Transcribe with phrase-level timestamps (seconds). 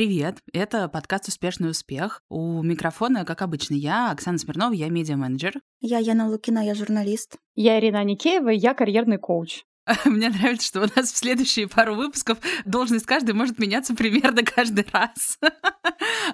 [0.00, 2.22] Привет, это подкаст «Успешный успех».
[2.30, 5.60] У микрофона, как обычно, я, Оксана Смирнова, я медиа-менеджер.
[5.82, 7.36] Я Яна Лукина, я журналист.
[7.54, 9.64] Я Ирина Никеева, я карьерный коуч.
[10.04, 14.86] Мне нравится, что у нас в следующие пару выпусков должность каждой может меняться примерно каждый
[14.92, 15.38] раз.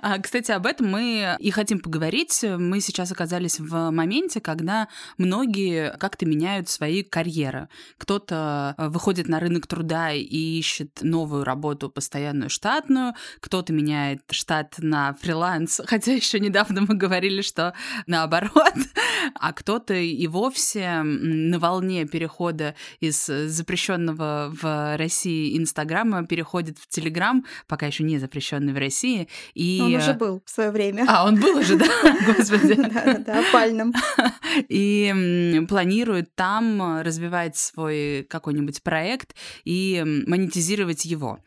[0.02, 2.45] А, кстати, об этом мы и хотим поговорить.
[2.45, 7.69] Мы сейчас оказались в моменте, когда многие как-то меняют свои карьеры.
[7.98, 10.24] Кто-то э, выходит на рынок труда и
[10.59, 17.43] ищет новую работу, постоянную штатную, кто-то меняет штат на фриланс, хотя еще недавно мы говорили,
[17.43, 17.74] что
[18.07, 18.74] наоборот,
[19.34, 27.45] а кто-то и вовсе на волне перехода из запрещенного в России Инстаграма переходит в Телеграм,
[27.66, 29.28] пока еще не запрещенный в России.
[29.54, 29.80] И...
[29.82, 31.04] Он уже был в свое время.
[31.09, 31.87] А, он был уже, да?
[32.27, 32.74] Господи.
[32.74, 33.92] Да-да-да, опальным.
[34.68, 39.34] И планирует там развивать свой какой-нибудь проект
[39.65, 41.40] и монетизировать его.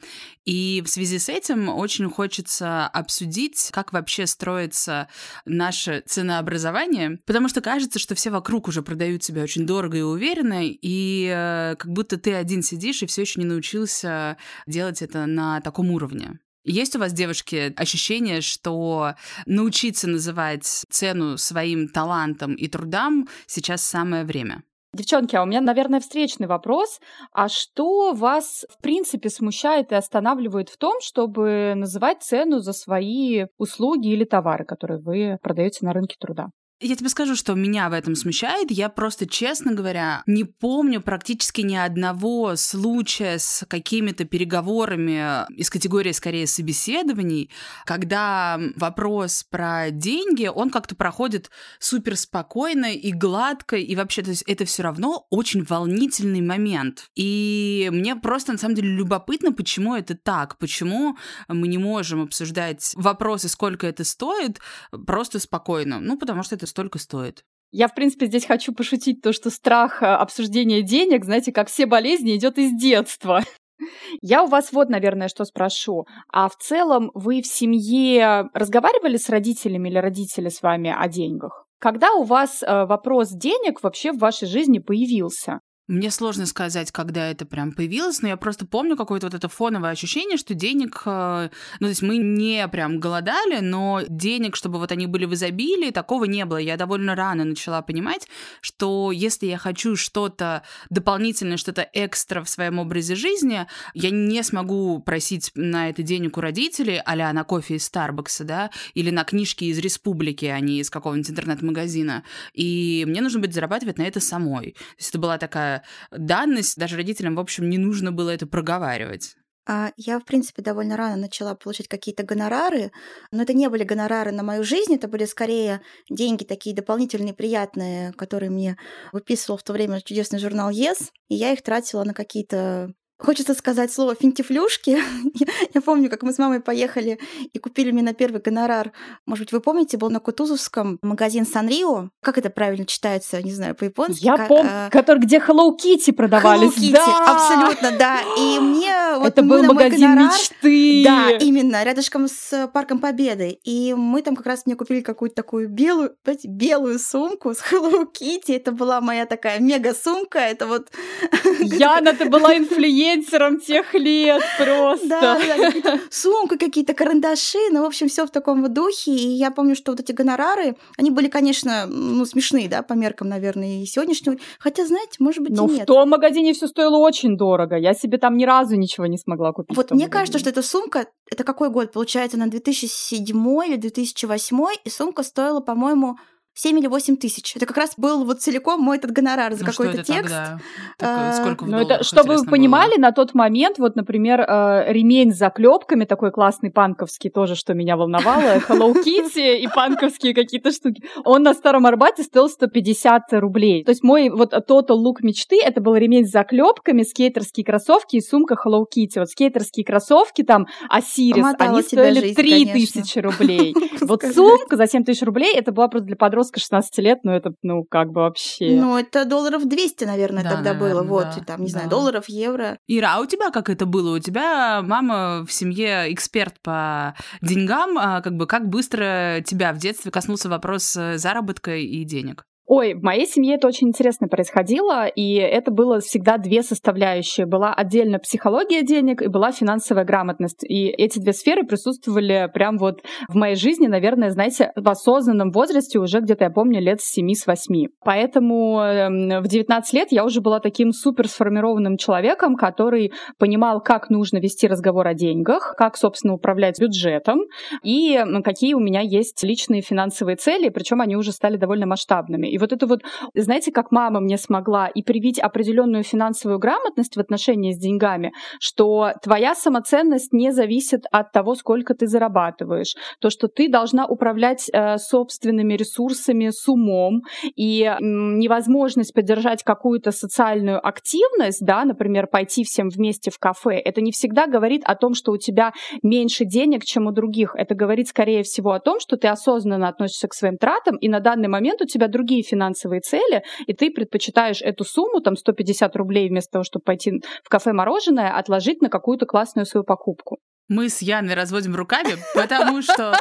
[0.46, 5.08] И в связи с этим очень хочется обсудить, как вообще строится
[5.46, 10.62] наше ценообразование, потому что кажется, что все вокруг уже продают себя очень дорого и уверенно,
[10.64, 14.38] и э, будто ты один сидишь и все еще не научился
[14.68, 16.40] делать это на таком уровне.
[16.64, 19.16] Есть у вас, девушки, ощущение, что
[19.46, 24.64] научиться называть цену своим талантам и трудам сейчас самое время?
[24.94, 27.00] Девчонки, а у меня, наверное, встречный вопрос.
[27.32, 33.46] А что вас, в принципе, смущает и останавливает в том, чтобы называть цену за свои
[33.58, 36.50] услуги или товары, которые вы продаете на рынке труда?
[36.82, 38.72] Я тебе скажу, что меня в этом смущает.
[38.72, 46.14] Я просто, честно говоря, не помню практически ни одного случая с какими-то переговорами из категории,
[46.14, 47.52] скорее, собеседований,
[47.84, 54.44] когда вопрос про деньги, он как-то проходит супер спокойно и гладко, и вообще, то есть
[54.48, 57.10] это все равно очень волнительный момент.
[57.14, 61.18] И мне просто, на самом деле, любопытно, почему это так, почему
[61.50, 64.62] мы не можем обсуждать вопросы, сколько это стоит,
[65.06, 66.00] просто спокойно.
[66.00, 67.44] Ну, потому что это столько стоит.
[67.72, 71.86] Я, в принципе, здесь хочу пошутить то, что страх э, обсуждения денег, знаете, как все
[71.86, 73.44] болезни, идет из детства.
[74.22, 76.06] Я у вас вот, наверное, что спрошу.
[76.32, 81.66] А в целом вы в семье разговаривали с родителями или родители с вами о деньгах?
[81.80, 85.60] Когда у вас э, вопрос денег вообще в вашей жизни появился?
[85.90, 89.90] Мне сложно сказать, когда это прям появилось, но я просто помню какое-то вот это фоновое
[89.90, 94.92] ощущение, что денег, э, ну, то есть мы не прям голодали, но денег, чтобы вот
[94.92, 96.58] они были в изобилии, такого не было.
[96.58, 98.28] Я довольно рано начала понимать,
[98.62, 100.62] что если я хочу что-то
[100.92, 106.42] дополнительное, что-то экстра в своем образе жизни, я не смогу просить на это денег у
[106.42, 110.92] родителей, а на кофе из Старбакса, да, или на книжки из Республики, а не из
[110.92, 112.24] какого-нибудь интернет-магазина.
[112.54, 114.74] И мне нужно будет зарабатывать на это самой.
[114.74, 115.79] То есть это была такая
[116.12, 119.36] данность, даже родителям, в общем, не нужно было это проговаривать.
[119.72, 122.92] А, я, в принципе, довольно рано начала получать какие-то гонорары,
[123.32, 128.12] но это не были гонорары на мою жизнь, это были скорее деньги такие дополнительные, приятные,
[128.14, 128.78] которые мне
[129.12, 133.92] выписывал в то время чудесный журнал ЕС, и я их тратила на какие-то Хочется сказать
[133.92, 134.98] слово финтифлюшки.
[135.74, 137.20] Я помню, как мы с мамой поехали
[137.52, 138.94] и купили мне на первый гонорар.
[139.26, 142.12] Может быть, вы помните, был на Кутузовском магазин Санрио.
[142.22, 143.42] Как это правильно читается?
[143.44, 144.24] Не знаю, по-японски.
[144.24, 144.90] Я помню, а...
[144.90, 146.78] который, где Hello Kitty продавались.
[146.78, 147.36] Hello Kitty, да!
[147.36, 148.20] абсолютно, да.
[148.38, 151.04] И мне вот это был магазин гонорар, мечты.
[151.04, 153.60] Да, именно, рядышком с Парком Победы.
[153.64, 158.06] И мы там как раз мне купили какую-то такую белую, знаете, белую сумку с Hello
[158.06, 158.56] Kitty.
[158.56, 160.40] Это была моя такая мега-сумка.
[160.40, 160.90] Это вот...
[161.60, 165.08] Яна, ты была инфлюенсером тех лет просто.
[165.08, 169.12] Да, да, какие-то сумка, какие-то карандаши, ну, в общем, все в таком духе.
[169.12, 173.30] И я помню, что вот эти гонорары, они были, конечно, ну, смешные, да, по меркам,
[173.30, 174.38] наверное, и сегодняшнего.
[174.60, 175.84] Хотя, знаете, может быть, Но и нет.
[175.84, 177.76] в том магазине все стоило очень дорого.
[177.76, 179.76] Я себе там ни разу ничего не смогла купить.
[179.76, 180.12] Вот мне магазине.
[180.12, 181.92] кажется, что эта сумка, это какой год?
[181.92, 186.20] Получается, на 2007 или 2008, и сумка стоила, по-моему,
[186.62, 187.56] 7 или 8 тысяч.
[187.56, 190.24] Это как раз был вот целиком мой этот гонорар за ну, какой-то текст.
[190.24, 190.60] Тогда?
[190.98, 193.04] Так, сколько ну, это, чтобы вы понимали, было?
[193.04, 197.96] на тот момент, вот, например, э, ремень с заклепками, такой классный панковский, тоже, что меня
[197.96, 203.86] волновало, Hello Kitty и панковские какие-то штуки, он на Старом Арбате стоил 150 рублей.
[203.86, 208.22] То есть мой вот total лук мечты, это был ремень с заклепками, скейтерские кроссовки и
[208.22, 209.20] сумка Hello Kitty.
[209.20, 213.74] Вот скейтерские кроссовки там, Асирис, они стоили 3000 рублей.
[214.02, 217.32] Вот сумка за 7 тысяч рублей, это была просто для подростков подростка 16 лет, ну
[217.32, 218.72] это, ну, как бы вообще...
[218.72, 221.04] Ну, это долларов 200, наверное, да, тогда наверное, было.
[221.04, 221.72] Вот, да, и там, не да.
[221.72, 222.78] знаю, долларов, евро.
[222.88, 224.16] Ира, а у тебя как это было?
[224.16, 227.98] У тебя мама в семье эксперт по деньгам.
[227.98, 232.46] А как бы как быстро тебя в детстве коснулся вопрос заработка и денег?
[232.72, 237.48] Ой, в моей семье это очень интересно происходило, и это было всегда две составляющие.
[237.48, 240.64] Была отдельно психология денег и была финансовая грамотность.
[240.64, 245.98] И эти две сферы присутствовали прям вот в моей жизни, наверное, знаете, в осознанном возрасте
[245.98, 247.88] уже где-то, я помню, лет с 7-8.
[248.06, 254.12] Поэтому эм, в 19 лет я уже была таким супер сформированным человеком, который понимал, как
[254.12, 257.40] нужно вести разговор о деньгах, как, собственно, управлять бюджетом
[257.82, 262.48] и какие у меня есть личные финансовые цели, причем они уже стали довольно масштабными.
[262.48, 263.02] И вот это вот,
[263.34, 269.14] знаете, как мама мне смогла и привить определенную финансовую грамотность в отношении с деньгами, что
[269.24, 274.98] твоя самоценность не зависит от того, сколько ты зарабатываешь, то, что ты должна управлять э,
[274.98, 277.22] собственными ресурсами с умом,
[277.56, 284.02] и э, невозможность поддержать какую-то социальную активность, да, например, пойти всем вместе в кафе, это
[284.02, 285.74] не всегда говорит о том, что у тебя
[286.04, 287.56] меньше денег, чем у других.
[287.56, 291.20] Это говорит, скорее всего, о том, что ты осознанно относишься к своим тратам, и на
[291.20, 296.30] данный момент у тебя другие финансовые цели, и ты предпочитаешь эту сумму, там 150 рублей,
[296.30, 300.38] вместо того, чтобы пойти в кафе мороженое, отложить на какую-то классную свою покупку.
[300.68, 303.16] Мы с Яной разводим руками, потому что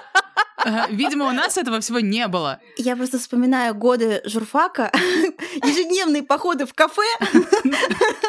[0.90, 2.60] Видимо, у нас этого всего не было.
[2.76, 4.90] Я просто вспоминаю годы журфака,
[5.64, 7.02] ежедневные походы в кафе.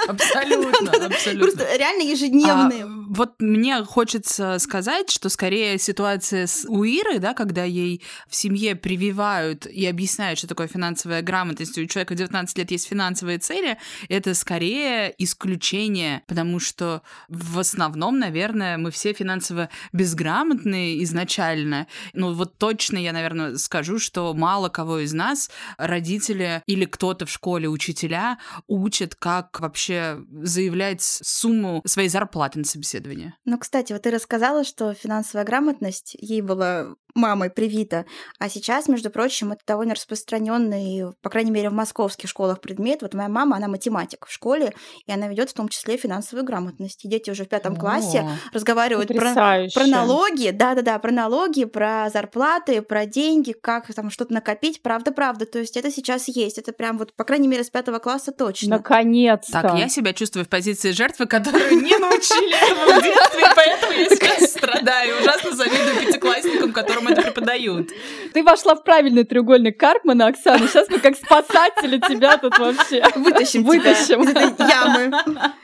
[0.08, 1.40] Абсолютно, абсолютно.
[1.40, 2.84] Просто реально ежедневные.
[2.86, 8.36] А, вот мне хочется сказать, что скорее ситуация с у Иры, да, когда ей в
[8.36, 13.40] семье прививают и объясняют, что такое финансовая грамотность, у человека в 19 лет есть финансовые
[13.40, 13.78] цели,
[14.08, 21.88] это скорее исключение, потому что в основном, наверное, мы все финансово безграмотные изначально,
[22.20, 27.32] ну вот точно я, наверное, скажу, что мало кого из нас родители или кто-то в
[27.32, 28.38] школе, учителя
[28.68, 33.36] учат, как вообще заявлять сумму своей зарплаты на собеседование.
[33.46, 38.06] Ну, кстати, вот ты рассказала, что финансовая грамотность ей была мамой привита.
[38.40, 43.02] А сейчас, между прочим, это довольно распространенный, по крайней мере, в московских школах предмет.
[43.02, 44.74] Вот моя мама, она математик в школе,
[45.06, 47.06] и она ведет в том числе финансовую грамотность.
[47.06, 49.34] И дети уже в пятом О, классе разговаривают про,
[49.74, 54.82] про налоги, да-да-да, про налоги, про зарплаты, про деньги, как там что-то накопить.
[54.82, 55.46] Правда-правда.
[55.46, 56.58] То есть это сейчас есть.
[56.58, 58.78] Это прям вот, по крайней мере, с пятого класса точно.
[58.78, 59.62] Наконец-то.
[59.62, 64.10] Так, я себя чувствую в позиции жертвы, которую не научили этому в детстве, поэтому я
[64.10, 65.20] сейчас страдаю.
[65.22, 67.90] Ужасно завидую пятиклассникам, которым это преподают.
[68.34, 70.68] Ты вошла в правильный треугольник Карпмана, Оксана.
[70.68, 74.24] Сейчас мы как спасатели тебя тут вообще вытащим, вытащим.
[74.24, 75.12] из этой ямы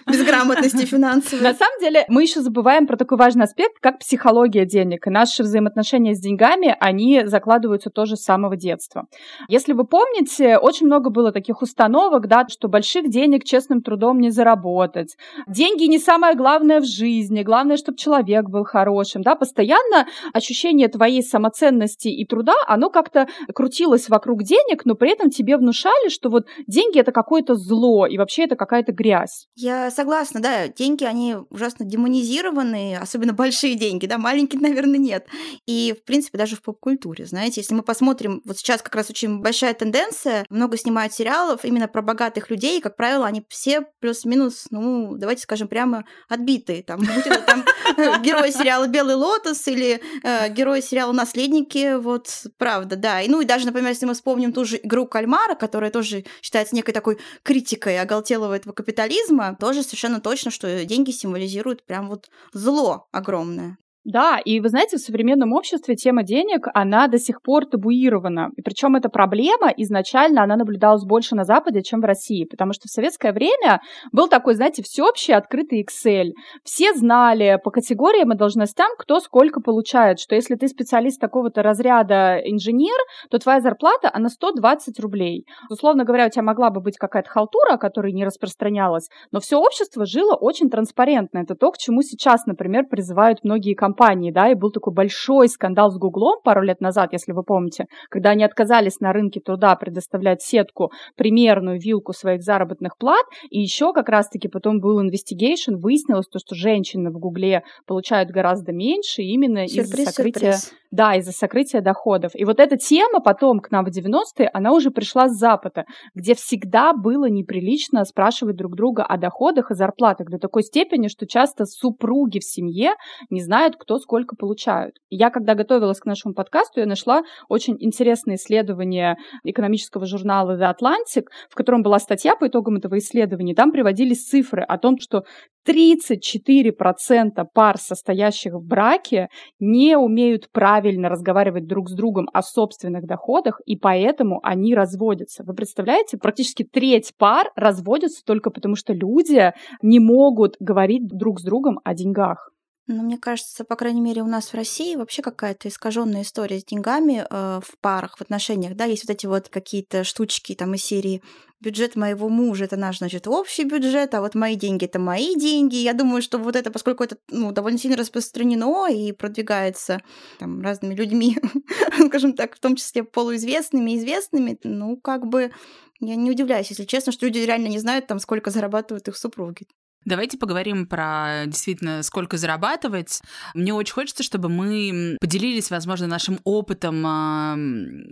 [0.07, 1.43] безграмотности финансовой.
[1.43, 5.07] На самом деле, мы еще забываем про такой важный аспект, как психология денег.
[5.07, 9.07] И наши взаимоотношения с деньгами, они закладываются тоже с самого детства.
[9.47, 14.29] Если вы помните, очень много было таких установок, да, что больших денег честным трудом не
[14.29, 15.17] заработать.
[15.47, 21.23] Деньги не самое главное в жизни, главное, чтобы человек был хорошим, да, постоянно ощущение твоей
[21.29, 26.45] самоценности и труда, оно как-то крутилось вокруг денег, но при этом тебе внушали, что вот
[26.67, 29.47] деньги это какое-то зло, и вообще это какая-то грязь.
[29.55, 35.27] Я согласна, да, деньги, они ужасно демонизированы, особенно большие деньги, да, маленькие, наверное, нет.
[35.65, 39.41] И, в принципе, даже в поп-культуре, знаете, если мы посмотрим, вот сейчас как раз очень
[39.41, 44.67] большая тенденция, много снимают сериалов именно про богатых людей, и, как правило, они все плюс-минус,
[44.71, 47.63] ну, давайте скажем прямо, отбитые, там, будь это там
[48.21, 53.21] герой сериала «Белый лотос» или э, герой сериала наследники, вот правда, да.
[53.21, 56.75] И, ну и даже, например, если мы вспомним ту же игру кальмара, которая тоже считается
[56.75, 63.07] некой такой критикой оголтелого этого капитализма, тоже совершенно точно, что деньги символизируют прям вот зло
[63.11, 63.77] огромное.
[64.05, 68.51] Да, и вы знаете, в современном обществе тема денег, она до сих пор табуирована.
[68.55, 72.87] И причем эта проблема изначально, она наблюдалась больше на Западе, чем в России, потому что
[72.87, 73.81] в советское время
[74.11, 76.33] был такой, знаете, всеобщий открытый Excel.
[76.63, 82.37] Все знали по категориям и должностям, кто сколько получает, что если ты специалист такого-то разряда
[82.45, 82.99] инженер,
[83.31, 85.47] то твоя зарплата, она 120 рублей.
[85.71, 90.05] Условно говоря, у тебя могла бы быть какая-то халтура, которая не распространялась, но все общество
[90.05, 91.39] жило очень транспарентно.
[91.39, 95.47] Это то, к чему сейчас, например, призывают многие компании компании, да, и был такой большой
[95.47, 99.75] скандал с Гуглом пару лет назад, если вы помните, когда они отказались на рынке труда
[99.75, 106.27] предоставлять сетку примерную вилку своих заработных плат, и еще как раз-таки потом был инвестигейшн, выяснилось
[106.27, 110.53] то, что женщины в Гугле получают гораздо меньше именно из-за сокрытия...
[110.53, 110.73] Сюрприз.
[110.91, 112.31] Да, из-за сокрытия доходов.
[112.35, 115.83] И вот эта тема потом к нам в 90-е, она уже пришла с Запада,
[116.13, 121.27] где всегда было неприлично спрашивать друг друга о доходах и зарплатах до такой степени, что
[121.27, 122.93] часто супруги в семье
[123.29, 124.95] не знают, кто сколько получают.
[125.09, 131.25] Я, когда готовилась к нашему подкасту, я нашла очень интересное исследование экономического журнала The Atlantic,
[131.49, 133.53] в котором была статья по итогам этого исследования.
[133.53, 135.23] Там приводились цифры о том, что
[135.67, 143.61] 34% пар, состоящих в браке, не умеют правильно разговаривать друг с другом о собственных доходах,
[143.65, 145.43] и поэтому они разводятся.
[145.43, 151.43] Вы представляете, практически треть пар разводятся только потому, что люди не могут говорить друг с
[151.43, 152.54] другом о деньгах.
[152.87, 156.65] Ну, мне кажется, по крайней мере, у нас в России вообще какая-то искаженная история с
[156.65, 160.83] деньгами э, в парах, в отношениях, да, есть вот эти вот какие-то штучки там из
[160.83, 161.23] серии
[161.59, 165.77] бюджет моего мужа это наш, значит, общий бюджет, а вот мои деньги это мои деньги.
[165.77, 170.01] Я думаю, что вот это, поскольку это ну, довольно сильно распространено и продвигается
[170.37, 171.37] там, разными людьми,
[172.07, 175.51] скажем так, в том числе полуизвестными, известными, ну, как бы
[175.99, 179.65] я не удивляюсь, если честно, что люди реально не знают, там, сколько зарабатывают их супруги.
[180.05, 183.21] Давайте поговорим про действительно, сколько зарабатывать.
[183.55, 187.57] Мне очень хочется, чтобы мы поделились, возможно, нашим опытом, а,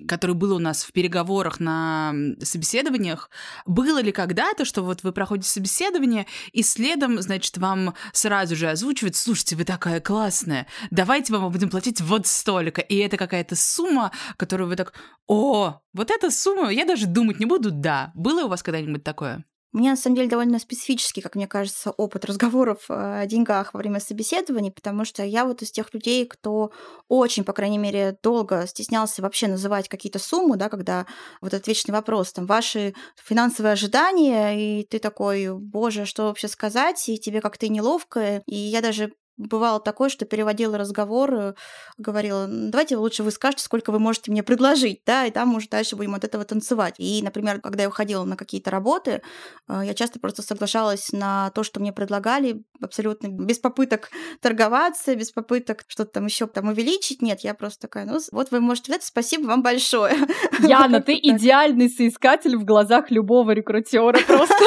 [0.07, 3.29] который был у нас в переговорах на собеседованиях.
[3.67, 9.15] Было ли когда-то, что вот вы проходите собеседование, и следом, значит, вам сразу же озвучивают,
[9.15, 12.81] слушайте, вы такая классная, давайте вам будем платить вот столько.
[12.81, 14.93] И это какая-то сумма, которую вы так,
[15.27, 18.11] о, вот эта сумма, я даже думать не буду, да.
[18.15, 19.45] Было у вас когда-нибудь такое?
[19.73, 23.73] У меня, на самом деле, довольно специфический, как мне кажется, опыт разговоров э, о деньгах
[23.73, 26.71] во время собеседований, потому что я вот из тех людей, кто
[27.07, 31.07] очень, по крайней мере, долго стеснялся вообще называть какие-то суммы, да, когда
[31.41, 37.09] вот этот вечный вопрос, там, ваши финансовые ожидания, и ты такой, боже, что вообще сказать,
[37.09, 41.55] и тебе как-то неловко, и я даже Бывало такое, что переводила разговор,
[41.97, 45.95] говорила, давайте лучше вы скажете, сколько вы можете мне предложить, да, и там уже дальше
[45.95, 46.95] будем от этого танцевать.
[46.99, 49.21] И, например, когда я уходила на какие-то работы,
[49.67, 55.31] э, я часто просто соглашалась на то, что мне предлагали, абсолютно без попыток торговаться, без
[55.31, 57.21] попыток что-то там еще там увеличить.
[57.23, 60.15] Нет, я просто такая, ну, вот вы можете это, спасибо вам большое.
[60.59, 64.63] Яна, ты идеальный соискатель в глазах любого рекрутера просто.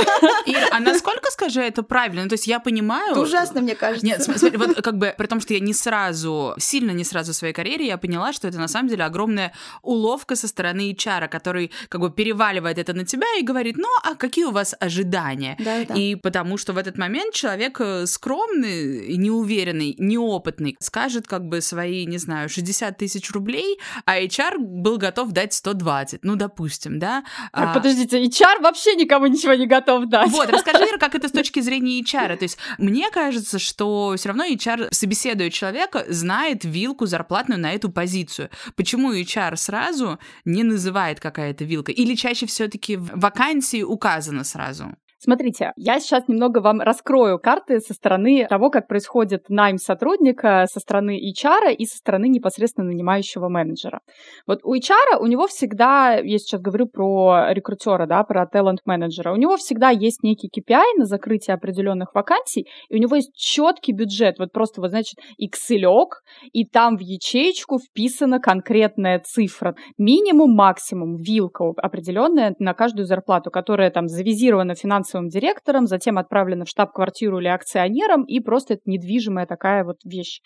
[0.47, 2.29] Ира, а насколько, скажи, это правильно?
[2.29, 3.13] То есть я понимаю...
[3.13, 4.05] Это ужасно, мне кажется.
[4.05, 7.37] Нет, смотри, вот как бы, при том, что я не сразу, сильно не сразу в
[7.37, 11.71] своей карьере, я поняла, что это на самом деле огромная уловка со стороны HR, который
[11.89, 15.57] как бы переваливает это на тебя и говорит, ну, а какие у вас ожидания?
[15.59, 15.95] Да, да.
[15.95, 22.07] И потому что в этот момент человек э, скромный, неуверенный, неопытный, скажет как бы свои,
[22.07, 27.25] не знаю, 60 тысяч рублей, а HR был готов дать 120, ну, допустим, да?
[27.53, 27.75] Так, а...
[27.75, 30.31] подождите, HR вообще никому ничего не готов дать.
[30.31, 32.37] Вот, расскажи, Ира, как это с точки зрения HR.
[32.37, 37.91] То есть мне кажется, что все равно HR, собеседуя человека, знает вилку зарплатную на эту
[37.91, 38.51] позицию.
[38.75, 41.93] Почему HR сразу не называет какая-то вилка?
[41.93, 44.97] Или чаще все-таки в вакансии указано сразу?
[45.19, 50.79] Смотрите, я сейчас немного вам раскрою карты со стороны того, как происходит найм сотрудника, со
[50.79, 54.01] стороны HR и со стороны непосредственно нанимающего менеджера.
[54.47, 59.37] Вот у HR у него всегда, я сейчас говорю про рекрутера, да, про талант-менеджера, у
[59.37, 64.39] него всегда есть некий KPI на закрытие определенных вакансий, и у него есть четкий бюджет,
[64.39, 66.07] вот просто, вот, значит, Excel,
[66.53, 73.91] и там в ячеечку вписана конкретная цифра, минимум, максимум, вилка определенная на каждую зарплату, которая
[73.91, 79.47] там завизирована финансово финансовым директором, затем отправлена в штаб-квартиру или акционером, и просто это недвижимая
[79.47, 80.41] такая вот вещь.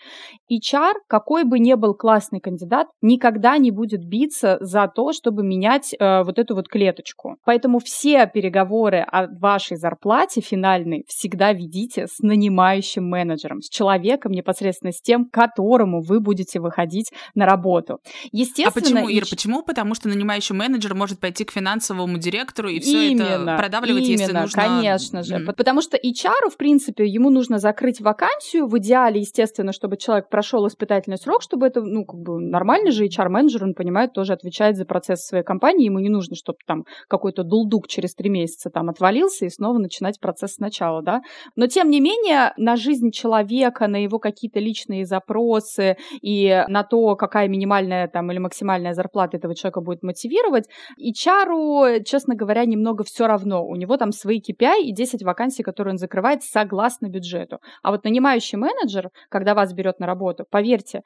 [0.50, 5.94] HR, какой бы ни был классный кандидат, никогда не будет биться за то, чтобы менять
[5.98, 7.36] э, вот эту вот клеточку.
[7.44, 14.92] Поэтому все переговоры о вашей зарплате финальной всегда ведите с нанимающим менеджером, с человеком непосредственно
[14.92, 17.98] с тем, которому вы будете выходить на работу.
[18.32, 19.62] Естественно, а почему, Ир, почему?
[19.62, 24.20] Потому что нанимающий менеджер может пойти к финансовому директору и все это продавливать, именно.
[24.20, 24.49] если нужно...
[24.54, 25.36] Конечно же.
[25.36, 25.54] Mm-hmm.
[25.54, 28.66] Потому что HR, в принципе, ему нужно закрыть вакансию.
[28.66, 33.06] В идеале, естественно, чтобы человек прошел испытательный срок, чтобы это, ну, как бы нормальный же
[33.06, 35.86] HR-менеджер, он понимает, тоже отвечает за процесс своей компании.
[35.86, 40.20] Ему не нужно, чтобы там какой-то дулдук через три месяца там отвалился и снова начинать
[40.20, 41.22] процесс сначала, да.
[41.56, 47.16] Но, тем не менее, на жизнь человека, на его какие-то личные запросы и на то,
[47.16, 50.68] какая минимальная там или максимальная зарплата этого человека будет мотивировать,
[51.00, 53.64] HR, честно говоря, немного все равно.
[53.64, 57.58] У него там свои KPI и 10 вакансий, которые он закрывает согласно бюджету.
[57.82, 61.02] А вот нанимающий менеджер, когда вас берет на работу, поверьте,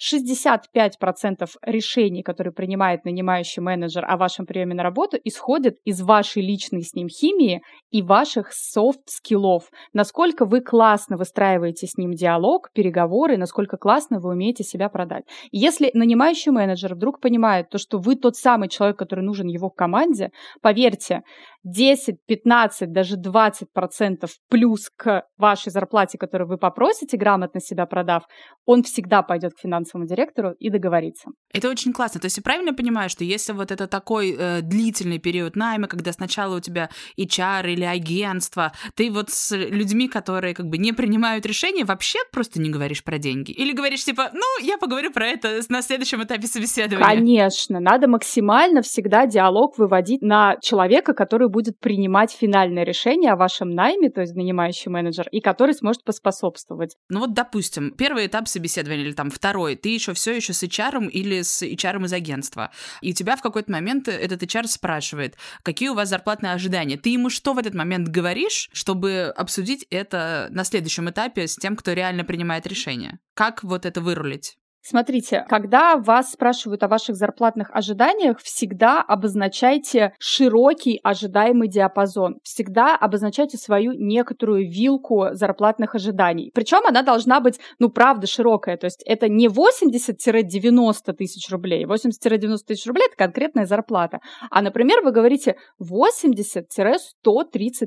[0.00, 6.82] 65% решений, которые принимает нанимающий менеджер о вашем приеме на работу, исходят из вашей личной
[6.82, 9.70] с ним химии и ваших soft skill ов.
[9.92, 15.24] Насколько вы классно выстраиваете с ним диалог, переговоры, насколько классно вы умеете себя продать.
[15.52, 20.30] Если нанимающий менеджер вдруг понимает то, что вы тот самый человек, который нужен его команде,
[20.60, 21.22] поверьте,
[21.66, 28.24] 10-15 15, даже 20 процентов плюс к вашей зарплате, которую вы попросите, грамотно себя продав,
[28.64, 31.30] он всегда пойдет к финансовому директору и договорится.
[31.52, 32.20] Это очень классно.
[32.20, 36.12] То есть я правильно понимаю, что если вот это такой э, длительный период найма, когда
[36.12, 41.46] сначала у тебя HR или агентство, ты вот с людьми, которые как бы не принимают
[41.46, 43.52] решения, вообще просто не говоришь про деньги?
[43.52, 47.06] Или говоришь типа, ну, я поговорю про это на следующем этапе собеседования?
[47.06, 47.80] Конечно.
[47.80, 54.10] Надо максимально всегда диалог выводить на человека, который будет принимать финальное решение о вашем найме,
[54.10, 56.96] то есть нанимающий менеджер, и который сможет поспособствовать.
[57.08, 61.08] Ну вот, допустим, первый этап собеседования или там второй, ты еще все еще с HR
[61.08, 65.88] или с HR из агентства, и у тебя в какой-то момент этот HR спрашивает, какие
[65.88, 66.98] у вас зарплатные ожидания.
[66.98, 71.74] Ты ему что в этот момент говоришь, чтобы обсудить это на следующем этапе с тем,
[71.74, 73.18] кто реально принимает решение?
[73.32, 74.58] Как вот это вырулить?
[74.88, 82.38] Смотрите, когда вас спрашивают о ваших зарплатных ожиданиях, всегда обозначайте широкий ожидаемый диапазон.
[82.44, 86.52] Всегда обозначайте свою некоторую вилку зарплатных ожиданий.
[86.54, 88.76] Причем она должна быть, ну, правда, широкая.
[88.76, 91.84] То есть это не 80-90 тысяч рублей.
[91.84, 94.20] 80-90 тысяч рублей– это конкретная зарплата.
[94.52, 96.62] А, например, вы говорите 80-130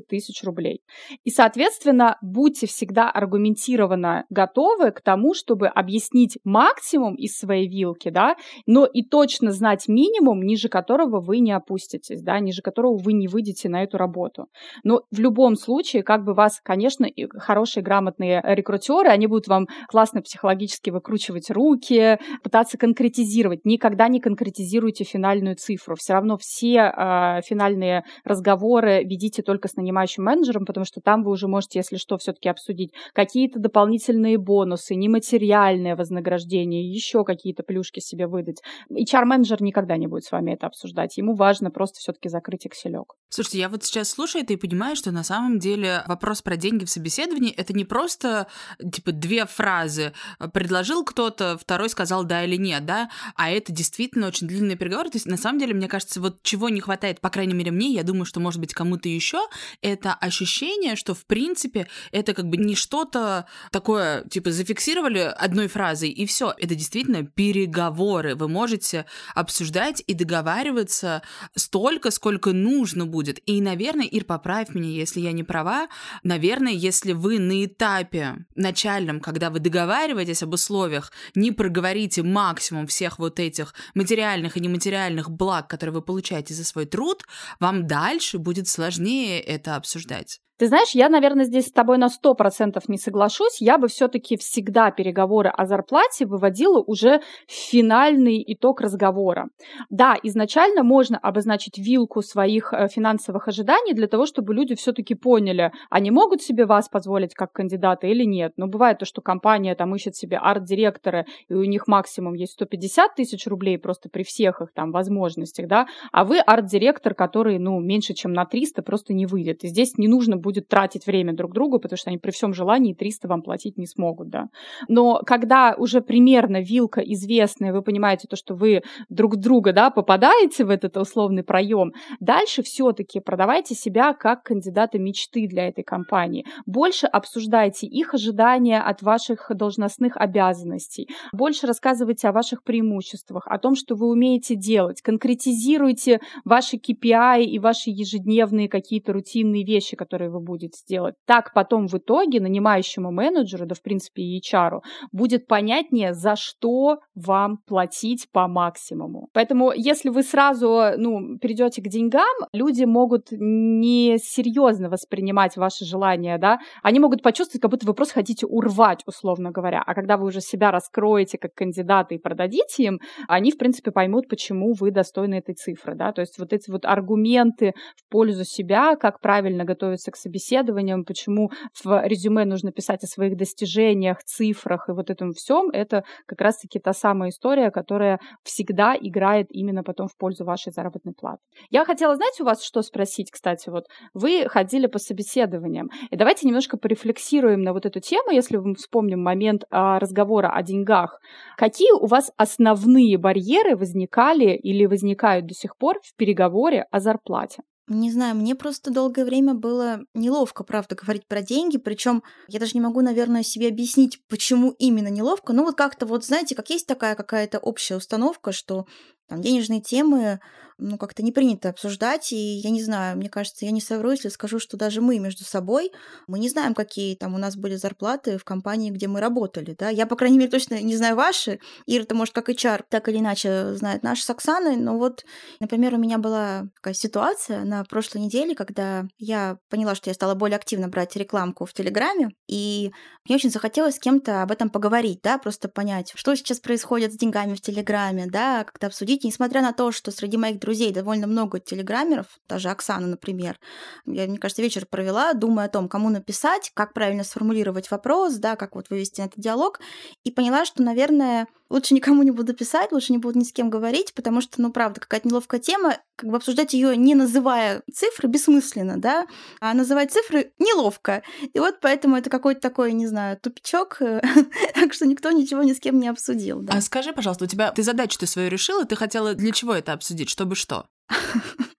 [0.06, 0.82] тысяч рублей.
[1.24, 8.10] И, соответственно, будьте всегда аргументированно готовы к тому, чтобы объяснить максимум, максимум из своей вилки,
[8.10, 13.12] да, но и точно знать минимум, ниже которого вы не опуститесь, да, ниже которого вы
[13.12, 14.46] не выйдете на эту работу.
[14.84, 17.06] Но в любом случае, как бы вас, конечно,
[17.38, 23.64] хорошие, грамотные рекрутеры, они будут вам классно психологически выкручивать руки, пытаться конкретизировать.
[23.64, 25.94] Никогда не конкретизируйте финальную цифру.
[25.96, 31.30] Все равно все э, финальные разговоры ведите только с нанимающим менеджером, потому что там вы
[31.30, 38.26] уже можете, если что, все-таки обсудить какие-то дополнительные бонусы, нематериальное вознаграждение, еще какие-то плюшки себе
[38.26, 38.62] выдать.
[38.90, 41.16] HR-менеджер никогда не будет с вами это обсуждать.
[41.16, 43.14] Ему важно просто все-таки закрыть экселек.
[43.32, 46.84] Слушайте, я вот сейчас слушаю это и понимаю, что на самом деле вопрос про деньги
[46.84, 48.48] в собеседовании это не просто
[48.92, 50.12] типа две фразы.
[50.52, 55.10] Предложил кто-то, второй сказал да или нет, да, а это действительно очень длинный переговор.
[55.10, 57.92] То есть на самом деле, мне кажется, вот чего не хватает, по крайней мере мне,
[57.92, 59.38] я думаю, что может быть кому-то еще,
[59.80, 66.10] это ощущение, что в принципе это как бы не что-то такое, типа зафиксировали одной фразой
[66.10, 68.34] и все это действительно переговоры.
[68.34, 69.06] Вы можете
[69.36, 71.22] обсуждать и договариваться
[71.54, 73.19] столько, сколько нужно будет.
[73.46, 75.88] И, наверное, Ир, поправь меня, если я не права,
[76.22, 83.18] наверное, если вы на этапе начальном, когда вы договариваетесь об условиях, не проговорите максимум всех
[83.18, 87.24] вот этих материальных и нематериальных благ, которые вы получаете за свой труд,
[87.58, 90.40] вам дальше будет сложнее это обсуждать.
[90.60, 93.62] Ты знаешь, я, наверное, здесь с тобой на сто процентов не соглашусь.
[93.62, 99.48] Я бы все-таки всегда переговоры о зарплате выводила уже в финальный итог разговора.
[99.88, 105.72] Да, изначально можно обозначить вилку своих э, финансовых ожиданий для того, чтобы люди все-таки поняли,
[105.88, 108.52] они могут себе вас позволить как кандидата или нет.
[108.58, 113.14] Но бывает то, что компания там ищет себе арт-директора, и у них максимум есть 150
[113.14, 118.12] тысяч рублей просто при всех их там возможностях, да, а вы арт-директор, который, ну, меньше,
[118.12, 119.64] чем на 300 просто не выйдет.
[119.64, 122.52] И здесь не нужно будет будет тратить время друг другу, потому что они при всем
[122.52, 124.48] желании 300 вам платить не смогут, да.
[124.88, 130.64] Но когда уже примерно вилка известная, вы понимаете то, что вы друг друга, да, попадаете
[130.64, 136.44] в этот условный проем, дальше все-таки продавайте себя как кандидата мечты для этой компании.
[136.66, 143.76] Больше обсуждайте их ожидания от ваших должностных обязанностей, больше рассказывайте о ваших преимуществах, о том,
[143.76, 150.39] что вы умеете делать, конкретизируйте ваши KPI и ваши ежедневные какие-то рутинные вещи, которые вы
[150.42, 151.14] будет сделать.
[151.26, 154.80] Так потом в итоге нанимающему менеджеру, да в принципе и HR,
[155.12, 159.28] будет понятнее, за что вам платить по максимуму.
[159.32, 166.58] Поэтому если вы сразу ну, перейдете к деньгам, люди могут несерьезно воспринимать ваши желания, да,
[166.82, 169.82] они могут почувствовать, как будто вы просто хотите урвать, условно говоря.
[169.86, 174.28] А когда вы уже себя раскроете как кандидата и продадите им, они, в принципе, поймут,
[174.28, 178.96] почему вы достойны этой цифры, да, то есть вот эти вот аргументы в пользу себя,
[178.96, 181.50] как правильно готовиться к собеседованием, почему
[181.84, 186.78] в резюме нужно писать о своих достижениях, цифрах и вот этом всем, это как раз-таки
[186.78, 191.40] та самая история, которая всегда играет именно потом в пользу вашей заработной платы.
[191.70, 196.46] Я хотела, знаете, у вас что спросить, кстати, вот вы ходили по собеседованиям, и давайте
[196.46, 201.20] немножко порефлексируем на вот эту тему, если мы вспомним момент а, разговора о деньгах.
[201.56, 207.62] Какие у вас основные барьеры возникали или возникают до сих пор в переговоре о зарплате?
[207.92, 212.74] Не знаю, мне просто долгое время было неловко, правда, говорить про деньги, причем я даже
[212.74, 215.52] не могу, наверное, себе объяснить, почему именно неловко.
[215.52, 218.86] Ну вот как-то вот, знаете, как есть такая какая-то общая установка, что
[219.28, 220.38] там денежные темы
[220.80, 224.28] ну, как-то не принято обсуждать, и я не знаю, мне кажется, я не совру, если
[224.28, 225.92] скажу, что даже мы между собой,
[226.26, 229.88] мы не знаем, какие там у нас были зарплаты в компании, где мы работали, да,
[229.90, 233.74] я, по крайней мере, точно не знаю ваши, Ира-то, может, как HR, так или иначе
[233.74, 235.24] знает наши с Оксаной, но вот,
[235.60, 240.34] например, у меня была такая ситуация на прошлой неделе, когда я поняла, что я стала
[240.34, 242.90] более активно брать рекламку в Телеграме, и
[243.26, 247.16] мне очень захотелось с кем-то об этом поговорить, да, просто понять, что сейчас происходит с
[247.16, 251.60] деньгами в Телеграме, да, как-то обсудить, несмотря на то, что среди моих друзей довольно много
[251.60, 253.58] телеграммеров, даже Оксана, например,
[254.06, 258.56] я, мне кажется, вечер провела, думая о том, кому написать, как правильно сформулировать вопрос, да,
[258.56, 259.80] как вот вывести этот диалог,
[260.24, 263.70] и поняла, что, наверное, лучше никому не буду писать, лучше не буду ни с кем
[263.70, 268.28] говорить, потому что, ну, правда, какая-то неловкая тема, как бы обсуждать ее не называя цифры
[268.28, 269.26] бессмысленно, да,
[269.60, 271.22] а называть цифры неловко.
[271.54, 273.98] И вот поэтому это какой-то такой, не знаю, тупичок,
[274.74, 276.60] так что никто ничего ни с кем не обсудил.
[276.60, 276.74] Да.
[276.74, 279.92] А скажи, пожалуйста, у тебя ты задачу ты свою решила, ты хотела для чего это
[279.92, 280.86] обсудить, чтобы что?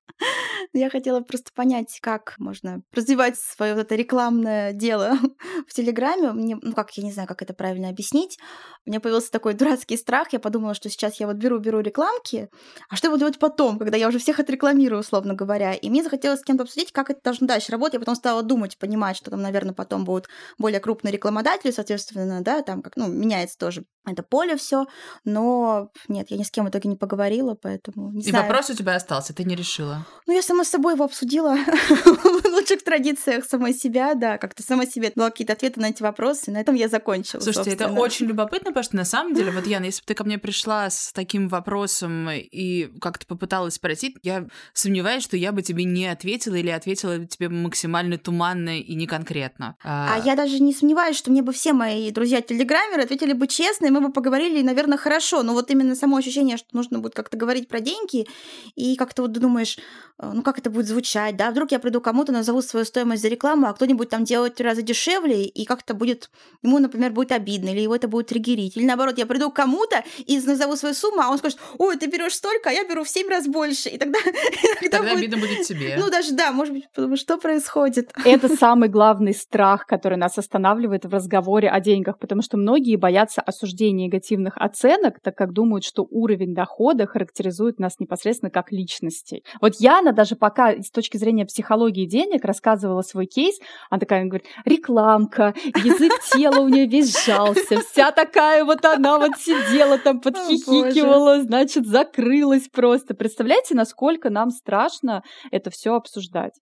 [0.73, 5.17] Я хотела просто понять, как можно развивать свое вот это рекламное дело
[5.67, 6.31] в Телеграме.
[6.31, 8.37] Мне, ну как, я не знаю, как это правильно объяснить.
[8.85, 10.31] У меня появился такой дурацкий страх.
[10.31, 12.49] Я подумала, что сейчас я вот беру-беру рекламки,
[12.89, 15.73] а что я буду делать потом, когда я уже всех отрекламирую, условно говоря.
[15.73, 17.95] И мне захотелось с кем-то обсудить, как это должно дальше работать.
[17.95, 22.61] Я потом стала думать, понимать, что там, наверное, потом будут более крупные рекламодатели, соответственно, да,
[22.61, 24.87] там как, ну, меняется тоже это поле все,
[25.25, 28.45] но нет, я ни с кем в итоге не поговорила, поэтому не И знаю.
[28.45, 30.05] вопрос у тебя остался, ты не решила.
[30.25, 31.55] Ну, я сама с собой его обсудила
[32.05, 36.51] в лучших традициях самой себя, да, как-то сама себе дала какие-то ответы на эти вопросы,
[36.51, 37.41] на этом я закончила.
[37.41, 38.01] Слушайте, это собственно.
[38.01, 40.89] очень любопытно, потому что на самом деле, вот, Яна, если бы ты ко мне пришла
[40.89, 46.55] с таким вопросом и как-то попыталась спросить, я сомневаюсь, что я бы тебе не ответила
[46.55, 49.75] или ответила тебе максимально туманно и не конкретно.
[49.83, 54.01] А я даже не сомневаюсь, что мне бы все мои друзья-телеграммеры ответили бы честно, мы
[54.01, 55.43] бы поговорили, наверное, хорошо.
[55.43, 58.27] Но вот именно само ощущение, что нужно будет как-то говорить про деньги,
[58.75, 59.77] и как-то вот думаешь,
[60.19, 63.27] э, ну как это будет звучать, да, вдруг я приду кому-то, назову свою стоимость за
[63.27, 66.29] рекламу, а кто-нибудь там делает в три раза дешевле, и как-то будет,
[66.63, 68.77] ему, например, будет обидно, или его это будет триггерить.
[68.77, 72.07] Или наоборот, я приду к кому-то и назову свою сумму, а он скажет, ой, ты
[72.07, 73.89] берешь столько, а я беру в семь раз больше.
[73.89, 74.19] И тогда...
[74.81, 75.17] Тогда, тогда будет...
[75.17, 75.95] обидно будет тебе.
[75.97, 78.11] Ну даже, да, может быть, потому что происходит.
[78.25, 83.41] Это самый главный страх, который нас останавливает в разговоре о деньгах, потому что многие боятся
[83.41, 89.43] осуждения негативных оценок, так как думают, что уровень дохода характеризует нас непосредственно как личностей.
[89.59, 93.55] Вот Яна даже пока с точки зрения психологии денег рассказывала свой кейс,
[93.89, 99.37] она такая говорит, рекламка, язык тела у нее весь сжался, вся такая вот она вот
[99.37, 103.13] сидела там, подхихикивала, О, значит, закрылась просто.
[103.15, 106.53] Представляете, насколько нам страшно это все обсуждать?